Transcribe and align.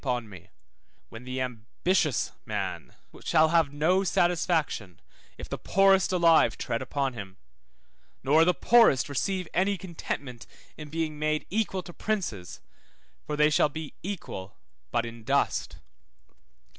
upon 0.03 0.27
me; 0.27 0.49
when 1.09 1.25
the 1.25 1.39
ambitious 1.39 2.31
man 2.43 2.95
shall 3.23 3.49
have 3.49 3.71
no 3.71 4.03
satisfaction, 4.03 4.99
if 5.37 5.47
the 5.47 5.59
poorest 5.59 6.11
alive 6.11 6.57
tread 6.57 6.81
upon 6.81 7.13
him, 7.13 7.37
nor 8.23 8.43
the 8.43 8.51
poorest 8.51 9.07
receive 9.07 9.47
any 9.53 9.77
contentment 9.77 10.47
in 10.75 10.89
being 10.89 11.19
made 11.19 11.45
equal 11.51 11.83
to 11.83 11.93
princes, 11.93 12.61
for 13.27 13.35
they 13.35 13.51
shall 13.51 13.69
be 13.69 13.93
equal 14.01 14.57
but 14.89 15.05
in 15.05 15.23
dust. 15.23 15.75